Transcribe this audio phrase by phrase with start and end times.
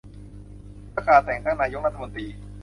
[0.93, 2.27] ประกาศแต่งตั้งนายกรัฐมนตรี